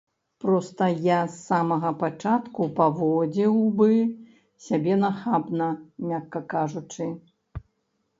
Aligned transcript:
Проста 0.43 0.85
я 1.07 1.17
з 1.33 1.35
самага 1.49 1.89
пачатку 2.03 2.61
паводзіў 2.79 3.59
бы 3.81 3.89
сябе 4.69 4.95
нахабна, 5.03 5.69
мякка 6.07 6.41
кажучы. 6.55 7.07